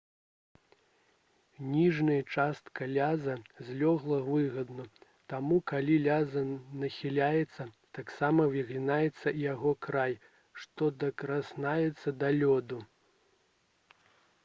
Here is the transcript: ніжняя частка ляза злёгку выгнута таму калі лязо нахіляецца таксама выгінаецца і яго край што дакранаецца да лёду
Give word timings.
ніжняя 1.73 2.21
частка 2.35 2.85
ляза 2.93 3.33
злёгку 3.67 4.15
выгнута 4.29 5.03
таму 5.33 5.59
калі 5.71 5.97
лязо 6.07 6.41
нахіляецца 6.85 7.67
таксама 7.99 8.47
выгінаецца 8.55 9.27
і 9.41 9.45
яго 9.53 9.73
край 9.89 10.15
што 10.63 10.89
дакранаецца 11.05 12.17
да 12.25 12.33
лёду 12.41 12.81